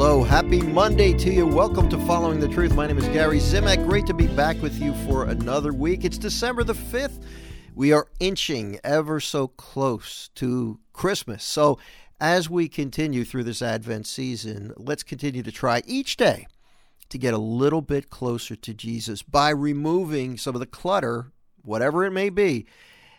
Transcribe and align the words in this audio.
Hello, 0.00 0.22
happy 0.22 0.62
Monday 0.62 1.12
to 1.12 1.28
you. 1.28 1.44
Welcome 1.44 1.88
to 1.88 1.98
Following 2.06 2.38
the 2.38 2.46
Truth. 2.46 2.76
My 2.76 2.86
name 2.86 2.98
is 2.98 3.08
Gary 3.08 3.40
Zimak. 3.40 3.84
Great 3.84 4.06
to 4.06 4.14
be 4.14 4.28
back 4.28 4.62
with 4.62 4.80
you 4.80 4.94
for 5.08 5.24
another 5.24 5.72
week. 5.72 6.04
It's 6.04 6.18
December 6.18 6.62
the 6.62 6.74
5th. 6.74 7.24
We 7.74 7.92
are 7.92 8.06
inching 8.20 8.78
ever 8.84 9.18
so 9.18 9.48
close 9.48 10.30
to 10.36 10.78
Christmas. 10.92 11.42
So, 11.42 11.80
as 12.20 12.48
we 12.48 12.68
continue 12.68 13.24
through 13.24 13.42
this 13.42 13.60
Advent 13.60 14.06
season, 14.06 14.72
let's 14.76 15.02
continue 15.02 15.42
to 15.42 15.50
try 15.50 15.82
each 15.84 16.16
day 16.16 16.46
to 17.08 17.18
get 17.18 17.34
a 17.34 17.38
little 17.38 17.82
bit 17.82 18.08
closer 18.08 18.54
to 18.54 18.72
Jesus 18.72 19.24
by 19.24 19.50
removing 19.50 20.38
some 20.38 20.54
of 20.54 20.60
the 20.60 20.66
clutter, 20.66 21.32
whatever 21.64 22.04
it 22.04 22.12
may 22.12 22.30
be, 22.30 22.66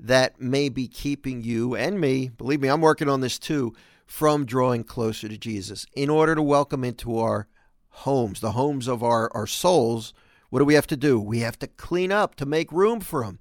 that 0.00 0.40
may 0.40 0.70
be 0.70 0.88
keeping 0.88 1.42
you 1.42 1.76
and 1.76 2.00
me, 2.00 2.30
believe 2.30 2.62
me, 2.62 2.68
I'm 2.68 2.80
working 2.80 3.10
on 3.10 3.20
this 3.20 3.38
too, 3.38 3.74
from 4.06 4.44
drawing 4.44 4.84
closer 4.84 5.28
to 5.28 5.38
Jesus. 5.38 5.86
In 5.94 6.10
order 6.10 6.34
to 6.34 6.42
welcome 6.42 6.84
into 6.84 7.18
our 7.18 7.48
homes, 7.90 8.40
the 8.40 8.52
homes 8.52 8.88
of 8.88 9.02
our, 9.02 9.30
our 9.34 9.46
souls, 9.46 10.12
what 10.50 10.58
do 10.58 10.64
we 10.64 10.74
have 10.74 10.86
to 10.88 10.96
do? 10.96 11.20
We 11.20 11.40
have 11.40 11.58
to 11.60 11.66
clean 11.66 12.12
up 12.12 12.34
to 12.36 12.46
make 12.46 12.70
room 12.72 13.00
for 13.00 13.22
Him. 13.24 13.38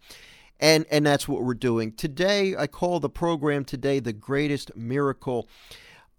And, 0.60 0.86
and 0.92 1.06
that's 1.06 1.28
what 1.28 1.44
we're 1.44 1.56
doing. 1.56 1.92
Today, 1.92 2.56
I 2.56 2.68
call 2.68 3.00
the 3.00 3.10
program 3.10 3.66
today 3.66 4.00
the 4.00 4.14
greatest 4.14 4.76
miracle. 4.76 5.50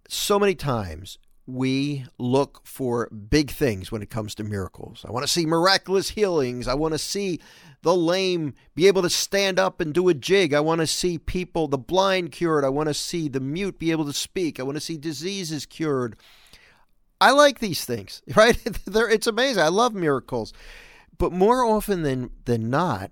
So 0.09 0.39
many 0.39 0.55
times 0.55 1.19
we 1.47 2.05
look 2.19 2.61
for 2.65 3.09
big 3.09 3.51
things 3.51 3.91
when 3.91 4.03
it 4.03 4.11
comes 4.11 4.35
to 4.37 4.45
miracles. 4.45 5.05
I 5.07 5.11
want 5.11 5.25
to 5.25 5.33
see 5.33 5.45
miraculous 5.45 6.11
healings. 6.11 6.69
I 6.69 6.75
want 6.75 6.95
to 6.95 6.99
see 6.99 7.41
the 7.83 7.95
lame 7.95 8.55
be 8.75 8.87
able 8.87 9.03
to 9.03 9.11
stand 9.11 9.59
up 9.59 9.81
and 9.81 9.93
do 9.93 10.09
a 10.09 10.15
jig. 10.15 10.55
I 10.55 10.61
want 10.61 10.81
to 10.81 10.87
see 10.87 11.19
people, 11.19 11.67
the 11.67 11.79
blind 11.79 12.31
cured. 12.31 12.65
I 12.65 12.69
want 12.69 12.89
to 12.89 12.95
see 12.95 13.29
the 13.29 13.41
mute 13.41 13.79
be 13.79 13.91
able 13.91 14.05
to 14.05 14.13
speak. 14.13 14.61
I 14.61 14.63
want 14.63 14.77
to 14.77 14.81
see 14.81 14.97
diseases 14.97 15.67
cured. 15.67 16.17
I 17.21 17.33
like 17.33 17.59
these 17.59 17.85
things, 17.85 18.23
right? 18.37 18.59
it's 18.65 19.27
amazing. 19.27 19.63
I 19.63 19.69
love 19.69 19.95
miracles. 19.95 20.53
But 21.19 21.33
more 21.33 21.65
often 21.65 22.03
than, 22.03 22.31
than 22.45 22.71
not, 22.71 23.11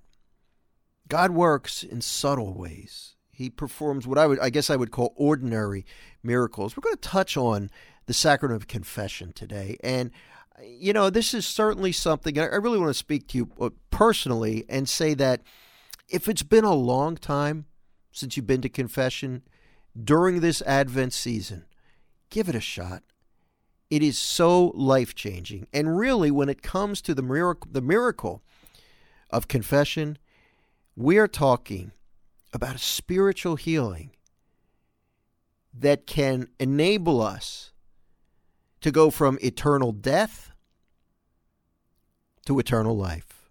God 1.08 1.33
works 1.33 1.83
in 1.83 2.00
subtle 2.00 2.55
ways. 2.55 3.16
He 3.41 3.48
performs 3.48 4.06
what 4.06 4.19
I 4.19 4.27
would 4.27 4.38
I 4.38 4.50
guess 4.50 4.69
I 4.69 4.77
would 4.77 4.91
call 4.91 5.14
ordinary 5.16 5.86
miracles. 6.22 6.77
We're 6.77 6.83
going 6.83 6.96
to 6.96 7.00
touch 7.00 7.38
on 7.38 7.70
the 8.05 8.12
sacrament 8.12 8.60
of 8.60 8.69
confession 8.69 9.33
today. 9.33 9.78
And, 9.83 10.10
you 10.62 10.92
know, 10.92 11.08
this 11.08 11.33
is 11.33 11.46
certainly 11.46 11.91
something 11.91 12.38
I 12.38 12.56
really 12.56 12.78
want 12.78 12.91
to 12.91 12.94
speak 12.94 13.28
to 13.28 13.38
you 13.38 13.50
uh, 13.58 13.70
personally 13.91 14.66
and 14.68 14.86
say 14.86 15.14
that 15.14 15.41
if 16.06 16.28
it's 16.28 16.42
been 16.42 16.64
a 16.64 16.74
long 16.74 17.16
time 17.16 17.64
since 18.12 18.36
you've 18.36 18.46
been 18.46 18.61
to 18.61 18.68
confession 18.68 19.42
during 19.98 20.41
this 20.41 20.61
Advent 20.66 21.14
season, 21.14 21.64
give 22.28 22.46
it 22.46 22.55
a 22.55 22.61
shot. 22.61 23.02
It 23.88 24.02
is 24.02 24.18
so 24.18 24.66
life 24.74 25.14
changing. 25.14 25.66
And 25.72 25.96
really, 25.98 26.30
when 26.30 26.50
it 26.50 26.61
comes 26.61 27.00
to 27.00 27.14
the 27.14 27.22
miracle, 27.22 27.70
the 27.72 27.80
miracle 27.80 28.42
of 29.30 29.48
confession, 29.48 30.18
we 30.94 31.16
are 31.16 31.27
talking 31.27 31.92
about 32.52 32.74
a 32.74 32.78
spiritual 32.78 33.56
healing 33.56 34.10
that 35.72 36.06
can 36.06 36.48
enable 36.58 37.22
us 37.22 37.72
to 38.80 38.90
go 38.90 39.10
from 39.10 39.38
eternal 39.42 39.92
death 39.92 40.52
to 42.46 42.58
eternal 42.58 42.96
life. 42.96 43.50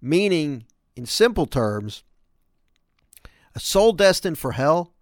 Meaning, 0.00 0.66
in 0.94 1.06
simple 1.06 1.46
terms, 1.46 2.04
a 3.54 3.60
soul 3.60 3.92
destined 3.92 4.38
for 4.38 4.52
hell 4.52 4.92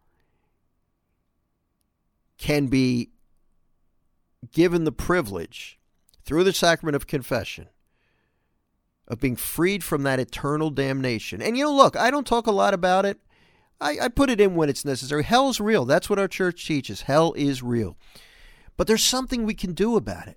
can 2.38 2.68
be 2.68 3.10
given 4.52 4.84
the 4.84 4.92
privilege 4.92 5.78
through 6.24 6.44
the 6.44 6.52
sacrament 6.52 6.96
of 6.96 7.06
confession 7.06 7.68
of 9.08 9.18
being 9.18 9.36
freed 9.36 9.82
from 9.82 10.04
that 10.04 10.20
eternal 10.20 10.70
damnation. 10.70 11.42
And 11.42 11.56
you 11.56 11.64
know, 11.64 11.74
look, 11.74 11.96
I 11.96 12.10
don't 12.10 12.26
talk 12.26 12.46
a 12.46 12.52
lot 12.52 12.74
about 12.74 13.04
it. 13.04 13.18
I, 13.80 13.96
I 14.02 14.08
put 14.08 14.30
it 14.30 14.40
in 14.40 14.54
when 14.54 14.68
it's 14.68 14.84
necessary. 14.84 15.24
Hell's 15.24 15.60
real. 15.60 15.84
That's 15.84 16.10
what 16.10 16.18
our 16.18 16.28
church 16.28 16.66
teaches. 16.66 17.02
Hell 17.02 17.32
is 17.32 17.62
real. 17.62 17.96
But 18.76 18.86
there's 18.86 19.04
something 19.04 19.44
we 19.44 19.54
can 19.54 19.72
do 19.72 19.96
about 19.96 20.28
it. 20.28 20.36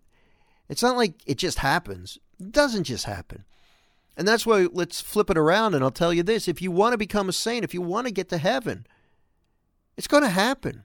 It's 0.69 0.81
not 0.81 0.95
like 0.95 1.15
it 1.25 1.37
just 1.37 1.59
happens. 1.59 2.17
It 2.39 2.51
doesn't 2.51 2.85
just 2.85 3.05
happen. 3.05 3.43
And 4.15 4.27
that's 4.27 4.45
why 4.45 4.67
let's 4.71 5.01
flip 5.01 5.29
it 5.29 5.37
around 5.37 5.73
and 5.73 5.83
I'll 5.83 5.91
tell 5.91 6.13
you 6.13 6.23
this. 6.23 6.47
If 6.47 6.61
you 6.61 6.71
want 6.71 6.93
to 6.93 6.97
become 6.97 7.27
a 7.27 7.33
saint, 7.33 7.63
if 7.63 7.73
you 7.73 7.81
want 7.81 8.07
to 8.07 8.13
get 8.13 8.29
to 8.29 8.37
heaven, 8.37 8.85
it's 9.97 10.07
going 10.07 10.23
to 10.23 10.29
happen. 10.29 10.83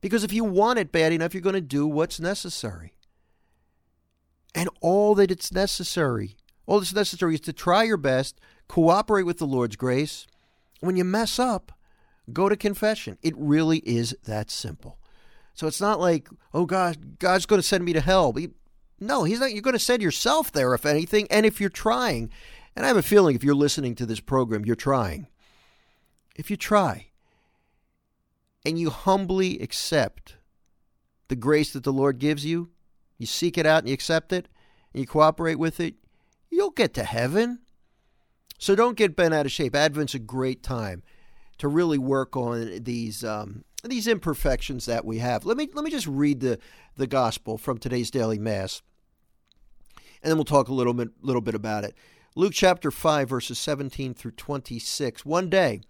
Because 0.00 0.24
if 0.24 0.32
you 0.32 0.44
want 0.44 0.78
it 0.78 0.92
bad 0.92 1.12
enough, 1.12 1.34
you're 1.34 1.40
going 1.40 1.54
to 1.54 1.60
do 1.60 1.86
what's 1.86 2.20
necessary. 2.20 2.94
And 4.54 4.68
all 4.80 5.14
that 5.14 5.30
it's 5.30 5.52
necessary, 5.52 6.36
all 6.66 6.80
that's 6.80 6.94
necessary 6.94 7.34
is 7.34 7.40
to 7.42 7.52
try 7.52 7.82
your 7.82 7.96
best, 7.96 8.40
cooperate 8.68 9.24
with 9.24 9.38
the 9.38 9.46
Lord's 9.46 9.76
grace. 9.76 10.26
When 10.80 10.96
you 10.96 11.04
mess 11.04 11.38
up, 11.38 11.72
go 12.32 12.48
to 12.48 12.56
confession. 12.56 13.18
It 13.22 13.34
really 13.36 13.78
is 13.78 14.16
that 14.24 14.50
simple. 14.50 14.98
So 15.54 15.66
it's 15.66 15.80
not 15.80 16.00
like, 16.00 16.28
oh 16.52 16.66
God, 16.66 17.18
God's 17.18 17.46
going 17.46 17.60
to 17.60 17.66
send 17.66 17.84
me 17.84 17.92
to 17.92 18.00
hell. 18.00 18.32
He, 18.32 18.48
no, 18.98 19.24
He's 19.24 19.40
not. 19.40 19.52
You're 19.52 19.62
going 19.62 19.74
to 19.74 19.78
send 19.78 20.02
yourself 20.02 20.52
there, 20.52 20.74
if 20.74 20.84
anything. 20.86 21.26
And 21.30 21.46
if 21.46 21.60
you're 21.60 21.70
trying, 21.70 22.30
and 22.74 22.84
I 22.84 22.88
have 22.88 22.96
a 22.96 23.02
feeling 23.02 23.36
if 23.36 23.44
you're 23.44 23.54
listening 23.54 23.94
to 23.96 24.06
this 24.06 24.20
program, 24.20 24.64
you're 24.64 24.74
trying. 24.74 25.28
If 26.36 26.50
you 26.50 26.56
try 26.56 27.08
and 28.64 28.78
you 28.78 28.90
humbly 28.90 29.60
accept 29.60 30.36
the 31.28 31.36
grace 31.36 31.72
that 31.72 31.84
the 31.84 31.92
Lord 31.92 32.18
gives 32.18 32.44
you, 32.44 32.70
you 33.18 33.26
seek 33.26 33.56
it 33.56 33.66
out 33.66 33.80
and 33.80 33.88
you 33.88 33.94
accept 33.94 34.32
it, 34.32 34.48
and 34.92 35.00
you 35.00 35.06
cooperate 35.06 35.58
with 35.58 35.78
it, 35.78 35.94
you'll 36.54 36.70
get 36.70 36.94
to 36.94 37.04
heaven. 37.04 37.60
So 38.58 38.74
don't 38.74 38.96
get 38.96 39.16
bent 39.16 39.34
out 39.34 39.46
of 39.46 39.52
shape. 39.52 39.74
Advent's 39.74 40.14
a 40.14 40.18
great 40.18 40.62
time 40.62 41.02
to 41.58 41.68
really 41.68 41.98
work 41.98 42.36
on 42.36 42.82
these 42.82 43.24
um, 43.24 43.64
these 43.82 44.06
imperfections 44.06 44.86
that 44.86 45.04
we 45.04 45.18
have. 45.18 45.44
Let 45.44 45.56
me 45.56 45.68
let 45.74 45.84
me 45.84 45.90
just 45.90 46.06
read 46.06 46.40
the 46.40 46.58
the 46.96 47.06
gospel 47.06 47.58
from 47.58 47.78
today's 47.78 48.10
daily 48.10 48.38
mass, 48.38 48.80
and 50.22 50.30
then 50.30 50.36
we'll 50.36 50.44
talk 50.44 50.68
a 50.68 50.74
little 50.74 50.94
bit 50.94 51.10
little 51.20 51.42
bit 51.42 51.54
about 51.54 51.84
it. 51.84 51.94
Luke 52.36 52.54
chapter 52.54 52.90
five 52.90 53.28
verses 53.28 53.58
seventeen 53.58 54.14
through 54.14 54.32
twenty 54.32 54.78
six. 54.78 55.26
One 55.26 55.50
day, 55.50 55.80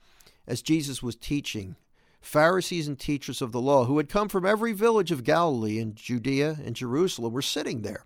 as 0.46 0.62
Jesus 0.62 1.02
was 1.02 1.16
teaching, 1.16 1.76
Pharisees 2.20 2.88
and 2.88 2.98
teachers 2.98 3.40
of 3.40 3.52
the 3.52 3.60
law 3.60 3.84
who 3.84 3.98
had 3.98 4.08
come 4.08 4.28
from 4.28 4.46
every 4.46 4.72
village 4.72 5.12
of 5.12 5.24
Galilee 5.24 5.78
and 5.78 5.94
Judea 5.94 6.58
and 6.64 6.74
Jerusalem 6.74 7.32
were 7.32 7.42
sitting 7.42 7.82
there, 7.82 8.04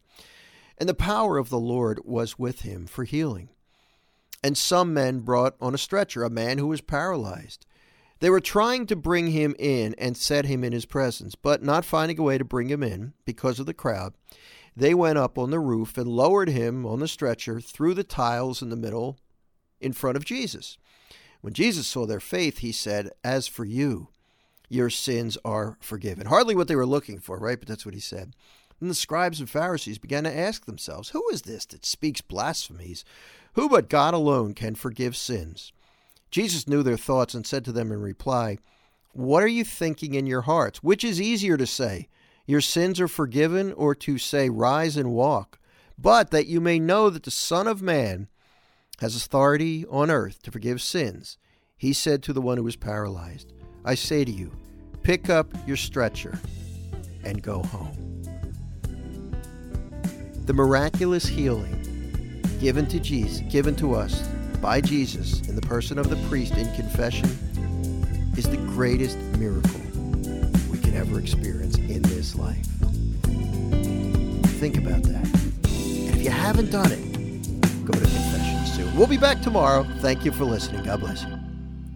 and 0.78 0.89
the 0.89 0.94
power 0.94 1.39
of 1.39 1.49
the 1.49 1.59
Lord 1.59 2.00
was 2.05 2.39
with 2.39 2.62
him 2.62 2.87
for 2.87 3.05
healing. 3.05 3.50
And 4.43 4.56
some 4.56 4.94
men 4.94 5.21
brought 5.21 5.56
on 5.61 5.75
a 5.75 5.78
stretcher 5.78 6.22
a 6.22 6.31
man 6.31 6.59
who 6.59 6.69
was 6.69 6.81
paralyzed. 6.81 7.66
They 8.21 8.31
were 8.31 8.41
trying 8.41 8.87
to 8.87 8.97
bring 8.97 9.28
him 9.28 9.55
in 9.59 9.94
and 9.99 10.16
set 10.16 10.44
him 10.44 10.65
in 10.65 10.72
his 10.72 10.87
presence, 10.87 11.34
but 11.34 11.62
not 11.62 11.84
finding 11.84 12.19
a 12.19 12.22
way 12.22 12.39
to 12.39 12.44
bring 12.44 12.69
him 12.69 12.83
in 12.83 13.12
because 13.25 13.61
of 13.61 13.66
the 13.66 13.75
crowd, 13.75 14.15
they 14.77 14.94
went 14.94 15.19
up 15.19 15.39
on 15.39 15.50
the 15.50 15.61
roof 15.61 15.99
and 15.99 16.09
lowered 16.09 16.49
him 16.49 16.87
on 16.87 17.00
the 17.00 17.09
stretcher 17.09 17.60
through 17.60 17.95
the 17.95 18.05
tiles 18.05 18.62
in 18.62 18.71
the 18.71 18.77
middle 18.77 19.19
in 19.81 19.93
front 19.93 20.16
of 20.16 20.25
Jesus. 20.25 20.78
When 21.41 21.53
Jesus 21.53 21.87
saw 21.87 22.06
their 22.06 22.21
faith, 22.21 22.59
he 22.59 22.72
said, 22.72 23.10
As 23.25 23.47
for 23.47 23.65
you, 23.65 24.09
your 24.69 24.91
sins 24.91 25.39
are 25.45 25.78
forgiven. 25.81 26.27
Hardly 26.27 26.55
what 26.55 26.69
they 26.69 26.77
were 26.77 26.87
looking 26.87 27.19
for, 27.19 27.39
right? 27.39 27.59
But 27.59 27.69
that's 27.69 27.87
what 27.87 27.95
he 27.95 28.00
said. 28.00 28.34
Then 28.81 28.89
the 28.89 28.94
scribes 28.94 29.41
and 29.41 29.50
Pharisees 29.50 29.99
began 29.99 30.25
to 30.25 30.37
ask 30.37 30.65
themselves, 30.65 31.11
Who 31.11 31.25
is 31.33 31.43
this 31.43 31.66
that 31.66 31.84
speaks 31.84 32.21
blasphemies? 32.21 33.05
Who 33.55 33.69
but 33.69 33.89
God 33.89 34.15
alone 34.15 34.55
can 34.55 34.75
forgive 34.75 35.16
sins? 35.16 35.72
Jesus 36.31 36.69
knew 36.69 36.83
their 36.83 36.97
thoughts 36.97 37.34
and 37.34 37.47
said 37.47 37.65
to 37.65 37.72
them 37.72 37.91
in 37.91 38.01
reply, 38.01 38.59
What 39.13 39.42
are 39.42 39.48
you 39.48 39.65
thinking 39.65 40.15
in 40.15 40.27
your 40.27 40.42
hearts? 40.42 40.83
Which 40.83 41.03
is 41.03 41.21
easier 41.21 41.57
to 41.57 41.66
say, 41.66 42.09
Your 42.47 42.60
sins 42.60 43.01
are 43.01 43.09
forgiven, 43.09 43.72
or 43.72 43.95
to 43.97 44.19
say, 44.19 44.48
Rise 44.48 44.97
and 44.97 45.13
walk? 45.13 45.59
But 45.98 46.31
that 46.31 46.47
you 46.47 46.60
may 46.60 46.78
know 46.78 47.10
that 47.10 47.24
the 47.24 47.31
Son 47.31 47.66
of 47.66 47.83
Man 47.83 48.28
has 49.01 49.16
authority 49.16 49.84
on 49.91 50.10
earth 50.10 50.42
to 50.42 50.51
forgive 50.51 50.83
sins, 50.83 51.39
he 51.77 51.92
said 51.92 52.22
to 52.22 52.33
the 52.33 52.41
one 52.41 52.59
who 52.59 52.65
was 52.65 52.77
paralyzed, 52.77 53.53
I 53.84 53.95
say 53.95 54.24
to 54.24 54.33
you, 54.33 54.53
pick 55.03 55.31
up 55.31 55.53
your 55.66 55.77
stretcher 55.77 56.39
and 57.24 57.42
go 57.42 57.63
home. 57.63 58.08
The 60.48 60.54
miraculous 60.54 61.27
healing 61.27 61.74
given 62.59 62.86
to 62.86 62.98
Jesus, 62.98 63.41
given 63.53 63.77
to 63.77 63.95
us 63.95 64.27
by 64.62 64.80
Jesus 64.80 65.47
in 65.47 65.54
the 65.54 65.60
person 65.60 65.98
of 65.98 66.09
the 66.09 66.16
priest 66.27 66.54
in 66.54 66.74
confession 66.74 67.27
is 68.34 68.48
the 68.48 68.56
greatest 68.56 69.18
miracle 69.36 69.83
we 70.71 70.78
can 70.78 70.95
ever 70.97 71.21
experience 71.21 71.77
in 71.77 72.00
this 72.00 72.34
life. 72.34 72.65
Think 74.56 74.78
about 74.78 75.03
that. 75.03 75.27
And 75.66 76.16
if 76.16 76.22
you 76.22 76.30
haven't 76.30 76.71
done 76.71 76.92
it, 76.92 77.84
go 77.84 77.92
to 77.92 78.00
confession 78.00 78.66
soon. 78.74 78.97
We'll 78.97 79.06
be 79.06 79.18
back 79.18 79.42
tomorrow. 79.42 79.84
Thank 79.98 80.24
you 80.24 80.33
for 80.33 80.47
listening. 80.47 80.83
God 80.83 81.00
bless 81.00 81.24
you. 81.24 81.37